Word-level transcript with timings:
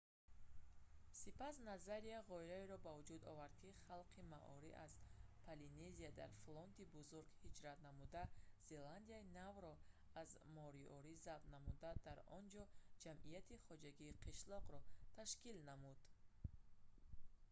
сипас 1.17 1.55
назария 1.69 2.19
ғояеро 2.31 2.77
ба 2.85 2.91
вуҷуд 2.97 3.21
овард 3.31 3.53
ки 3.61 3.77
халқи 3.85 4.21
маори 4.33 4.71
аз 4.85 4.91
полинезия 5.45 6.11
дар 6.19 6.31
флоти 6.43 6.83
бузург 6.95 7.27
ҳиҷрат 7.43 7.79
намуда 7.87 8.21
зеландияи 8.71 9.29
навро 9.39 9.73
аз 10.21 10.29
мориори 10.57 11.21
забт 11.25 11.45
намуда 11.55 11.89
дар 12.07 12.17
он 12.37 12.43
ҷо 12.53 12.63
ҷамъияти 13.03 13.63
хоҷагии 13.65 14.19
қишлоқро 14.25 14.79
ташкил 15.17 15.57
намуд 15.69 15.99